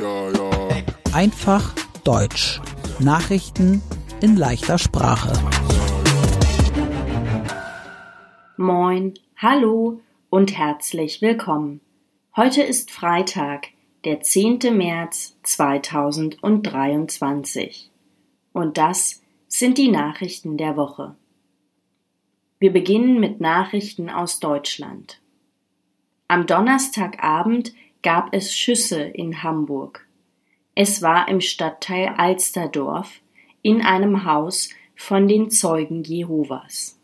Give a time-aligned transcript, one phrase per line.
[0.00, 0.50] Ja, ja.
[1.12, 2.62] Einfach Deutsch.
[3.00, 3.82] Nachrichten
[4.22, 5.30] in leichter Sprache.
[8.56, 10.00] Moin, hallo
[10.30, 11.82] und herzlich willkommen.
[12.34, 13.66] Heute ist Freitag,
[14.04, 14.74] der 10.
[14.74, 17.90] März 2023.
[18.54, 21.14] Und das sind die Nachrichten der Woche.
[22.58, 25.20] Wir beginnen mit Nachrichten aus Deutschland.
[26.26, 30.06] Am Donnerstagabend gab es Schüsse in Hamburg.
[30.74, 33.20] Es war im Stadtteil Alsterdorf
[33.62, 36.98] in einem Haus von den Zeugen Jehovas.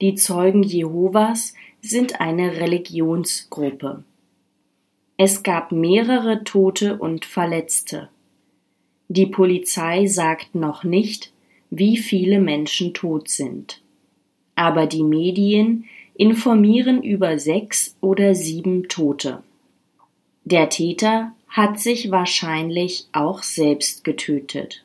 [0.00, 4.04] Die Zeugen Jehovas sind eine Religionsgruppe.
[5.16, 8.08] Es gab mehrere Tote und Verletzte.
[9.08, 11.32] Die Polizei sagt noch nicht,
[11.70, 13.82] wie viele Menschen tot sind
[14.54, 15.84] aber die Medien
[16.14, 19.42] informieren über sechs oder sieben Tote.
[20.52, 24.84] Der Täter hat sich wahrscheinlich auch selbst getötet.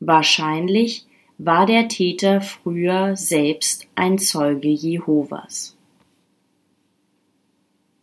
[0.00, 1.06] Wahrscheinlich
[1.38, 5.78] war der Täter früher selbst ein Zeuge Jehovas.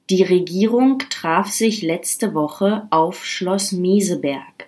[0.09, 4.67] Die Regierung traf sich letzte Woche auf Schloss Meseberg.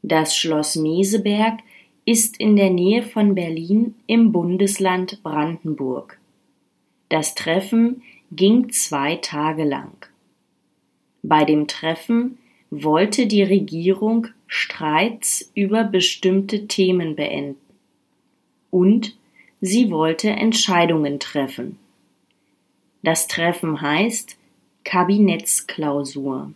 [0.00, 1.58] Das Schloss Meseberg
[2.06, 6.18] ist in der Nähe von Berlin im Bundesland Brandenburg.
[7.10, 8.02] Das Treffen
[8.32, 10.08] ging zwei Tage lang.
[11.26, 12.36] Bei dem Treffen
[12.70, 17.56] wollte die Regierung Streits über bestimmte Themen beenden
[18.70, 19.16] und
[19.62, 21.78] sie wollte Entscheidungen treffen.
[23.02, 24.36] Das Treffen heißt
[24.84, 26.52] Kabinettsklausur.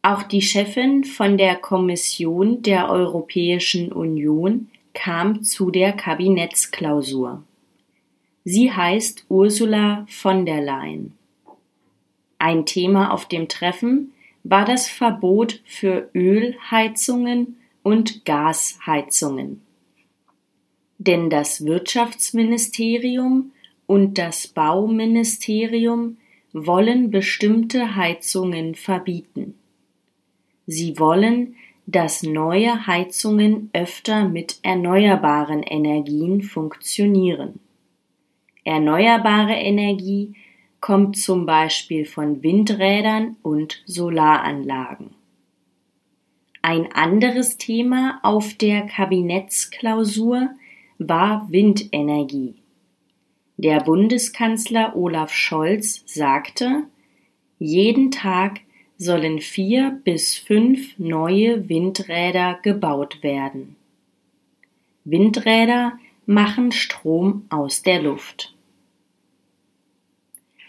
[0.00, 7.42] Auch die Chefin von der Kommission der Europäischen Union kam zu der Kabinettsklausur.
[8.44, 11.16] Sie heißt Ursula von der Leyen.
[12.46, 14.12] Ein Thema auf dem Treffen
[14.44, 19.62] war das Verbot für Ölheizungen und Gasheizungen.
[20.98, 23.50] Denn das Wirtschaftsministerium
[23.86, 26.18] und das Bauministerium
[26.52, 29.56] wollen bestimmte Heizungen verbieten.
[30.68, 31.56] Sie wollen,
[31.86, 37.58] dass neue Heizungen öfter mit erneuerbaren Energien funktionieren.
[38.62, 40.36] Erneuerbare Energie
[40.86, 45.16] kommt zum Beispiel von Windrädern und Solaranlagen.
[46.62, 50.50] Ein anderes Thema auf der Kabinettsklausur
[50.98, 52.54] war Windenergie.
[53.56, 56.84] Der Bundeskanzler Olaf Scholz sagte,
[57.58, 58.60] jeden Tag
[58.96, 63.74] sollen vier bis fünf neue Windräder gebaut werden.
[65.02, 68.55] Windräder machen Strom aus der Luft.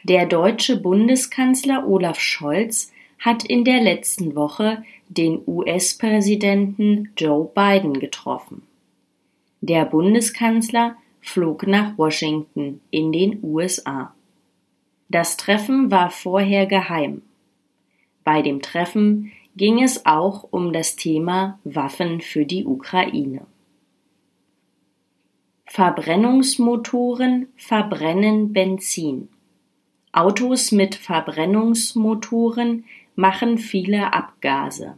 [0.07, 8.61] Der deutsche Bundeskanzler Olaf Scholz hat in der letzten Woche den US-Präsidenten Joe Biden getroffen.
[9.59, 14.13] Der Bundeskanzler flog nach Washington in den USA.
[15.09, 17.21] Das Treffen war vorher geheim.
[18.23, 23.45] Bei dem Treffen ging es auch um das Thema Waffen für die Ukraine.
[25.65, 29.27] Verbrennungsmotoren verbrennen Benzin.
[30.17, 32.85] Autos mit Verbrennungsmotoren
[33.15, 34.97] machen viele Abgase.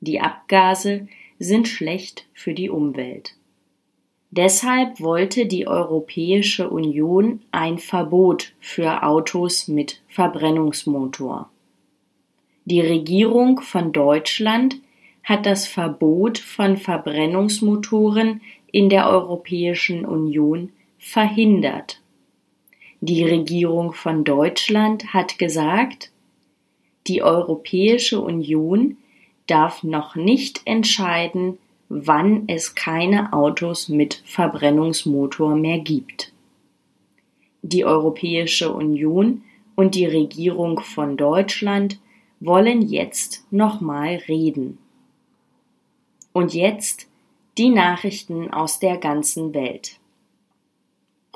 [0.00, 1.06] Die Abgase
[1.38, 3.34] sind schlecht für die Umwelt.
[4.30, 11.50] Deshalb wollte die Europäische Union ein Verbot für Autos mit Verbrennungsmotor.
[12.64, 14.76] Die Regierung von Deutschland
[15.24, 18.40] hat das Verbot von Verbrennungsmotoren
[18.72, 22.00] in der Europäischen Union verhindert.
[23.00, 26.10] Die Regierung von Deutschland hat gesagt,
[27.06, 28.96] die Europäische Union
[29.46, 31.58] darf noch nicht entscheiden,
[31.88, 36.32] wann es keine Autos mit Verbrennungsmotor mehr gibt.
[37.62, 39.42] Die Europäische Union
[39.74, 42.00] und die Regierung von Deutschland
[42.40, 44.78] wollen jetzt nochmal reden.
[46.32, 47.08] Und jetzt
[47.56, 49.97] die Nachrichten aus der ganzen Welt.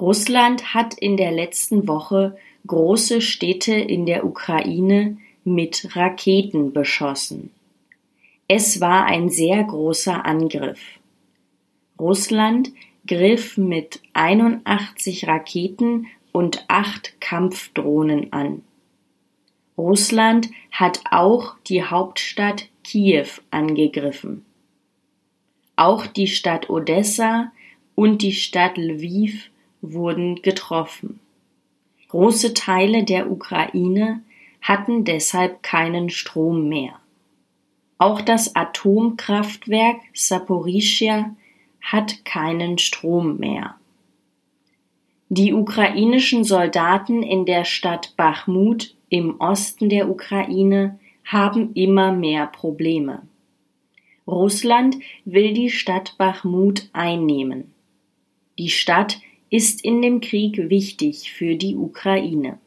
[0.03, 7.53] Russland hat in der letzten Woche große Städte in der Ukraine mit Raketen beschossen.
[8.49, 10.81] Es war ein sehr großer Angriff.
[12.01, 12.73] Russland
[13.07, 18.65] griff mit 81 Raketen und acht Kampfdrohnen an.
[19.79, 24.45] Russland hat auch die Hauptstadt Kiew angegriffen.
[25.77, 27.53] Auch die Stadt Odessa
[27.95, 29.52] und die Stadt Lviv
[29.83, 31.21] wurden getroffen.
[32.09, 34.23] Große Teile der Ukraine
[34.63, 36.95] hatten deshalb keinen Strom mehr.
[37.99, 41.37] Auch das Atomkraftwerk Saporischia
[41.81, 43.75] hat keinen Strom mehr.
[45.29, 53.23] Die ukrainischen Soldaten in der Stadt Bachmut im Osten der Ukraine haben immer mehr Probleme.
[54.27, 57.73] Russland will die Stadt Bachmut einnehmen.
[58.59, 59.21] Die Stadt
[59.53, 62.59] ist in dem Krieg wichtig für die Ukraine.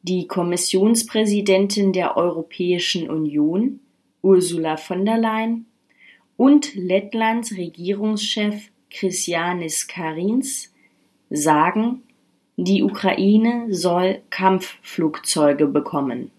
[0.00, 3.80] Die Kommissionspräsidentin der Europäischen Union,
[4.22, 5.66] Ursula von der Leyen,
[6.38, 10.72] und Lettlands Regierungschef Christianis Karins
[11.28, 12.02] sagen,
[12.56, 16.30] die Ukraine soll Kampfflugzeuge bekommen.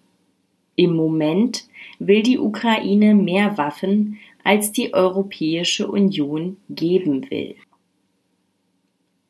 [0.75, 1.67] Im Moment
[1.99, 7.55] will die Ukraine mehr Waffen, als die Europäische Union geben will.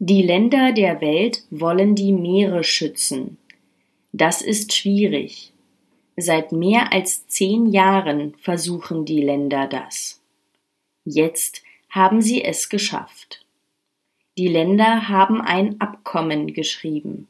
[0.01, 3.37] Die Länder der Welt wollen die Meere schützen.
[4.13, 5.51] Das ist schwierig.
[6.15, 10.21] Seit mehr als zehn Jahren versuchen die Länder das.
[11.03, 13.45] Jetzt haben sie es geschafft.
[14.37, 17.27] Die Länder haben ein Abkommen geschrieben.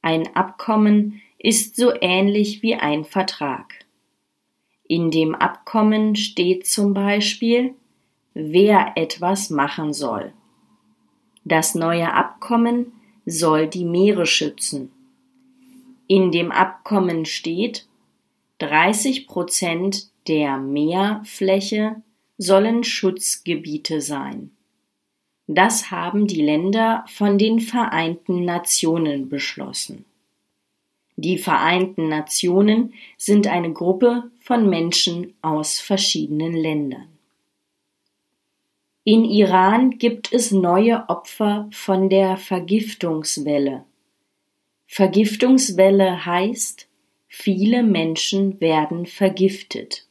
[0.00, 3.74] Ein Abkommen ist so ähnlich wie ein Vertrag.
[4.86, 7.74] In dem Abkommen steht zum Beispiel,
[8.34, 10.32] wer etwas machen soll.
[11.48, 12.92] Das neue Abkommen
[13.24, 14.92] soll die Meere schützen.
[16.06, 17.86] In dem Abkommen steht,
[18.58, 22.02] 30 Prozent der Meerfläche
[22.36, 24.50] sollen Schutzgebiete sein.
[25.46, 30.04] Das haben die Länder von den Vereinten Nationen beschlossen.
[31.16, 37.17] Die Vereinten Nationen sind eine Gruppe von Menschen aus verschiedenen Ländern.
[39.10, 43.86] In Iran gibt es neue Opfer von der Vergiftungswelle.
[44.86, 46.86] Vergiftungswelle heißt,
[47.26, 50.06] viele Menschen werden vergiftet.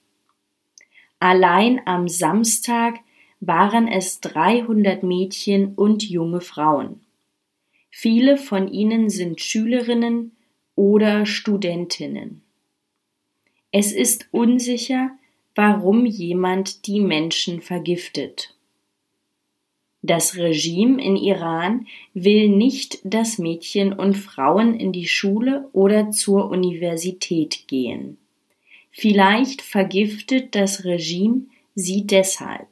[1.19, 2.95] Allein am Samstag
[3.39, 7.01] waren es 300 Mädchen und junge Frauen.
[7.91, 10.35] Viele von ihnen sind Schülerinnen
[10.73, 12.41] oder Studentinnen.
[13.71, 15.11] Es ist unsicher,
[15.53, 18.56] warum jemand die Menschen vergiftet.
[20.07, 26.49] Das Regime in Iran will nicht, dass Mädchen und Frauen in die Schule oder zur
[26.49, 28.17] Universität gehen.
[28.89, 31.41] Vielleicht vergiftet das Regime
[31.75, 32.69] sie deshalb.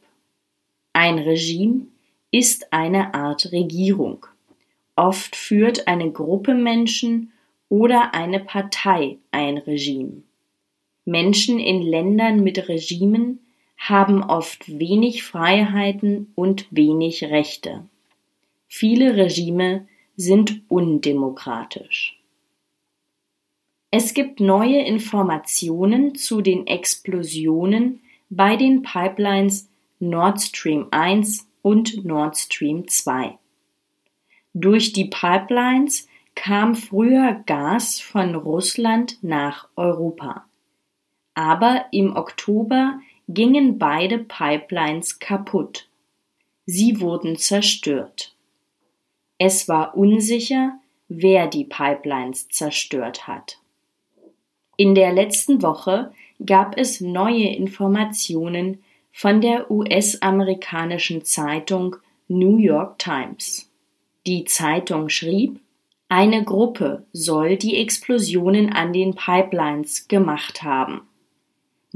[0.94, 1.88] Ein Regime
[2.32, 4.26] ist eine Art Regierung.
[4.96, 7.34] Oft führt eine Gruppe Menschen
[7.68, 10.24] oder eine Partei ein Regime.
[11.04, 13.45] Menschen in Ländern mit Regimen
[13.90, 17.88] haben oft wenig Freiheiten und wenig Rechte.
[18.68, 22.20] Viele Regime sind undemokratisch.
[23.92, 32.38] Es gibt neue Informationen zu den Explosionen bei den Pipelines Nord Stream 1 und Nord
[32.38, 33.38] Stream 2.
[34.54, 40.46] Durch die Pipelines kam früher Gas von Russland nach Europa.
[41.34, 45.88] Aber im Oktober gingen beide Pipelines kaputt.
[46.66, 48.36] Sie wurden zerstört.
[49.38, 53.60] Es war unsicher, wer die Pipelines zerstört hat.
[54.78, 56.12] In der letzten Woche
[56.46, 61.96] gab es neue Informationen von der US-amerikanischen Zeitung
[62.28, 63.72] New York Times.
[64.28, 65.60] Die Zeitung schrieb,
[66.10, 71.02] eine Gruppe soll die Explosionen an den Pipelines gemacht haben.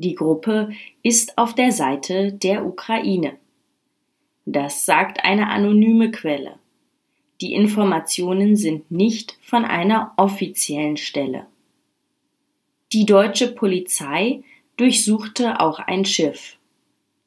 [0.02, 0.72] Die Gruppe
[1.04, 3.38] ist auf der Seite der Ukraine.
[4.46, 6.58] Das sagt eine anonyme Quelle.
[7.42, 11.48] Die Informationen sind nicht von einer offiziellen Stelle.
[12.94, 14.42] Die deutsche Polizei
[14.78, 16.56] durchsuchte auch ein Schiff.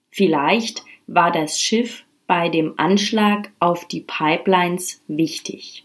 [0.08, 5.84] Vielleicht war das Schiff bei dem Anschlag auf die Pipelines wichtig.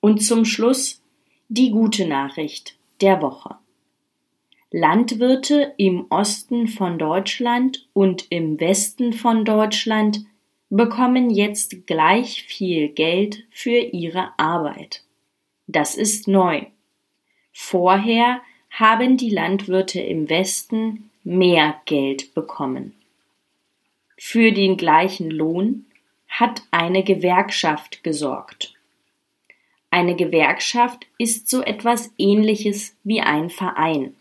[0.00, 1.00] Und zum Schluss
[1.48, 3.56] die gute Nachricht der Woche.
[4.76, 10.26] Landwirte im Osten von Deutschland und im Westen von Deutschland
[10.68, 15.04] bekommen jetzt gleich viel Geld für ihre Arbeit.
[15.68, 16.66] Das ist neu.
[17.52, 22.96] Vorher haben die Landwirte im Westen mehr Geld bekommen.
[24.18, 25.86] Für den gleichen Lohn
[26.26, 28.74] hat eine Gewerkschaft gesorgt.
[29.92, 34.16] Eine Gewerkschaft ist so etwas ähnliches wie ein Verein.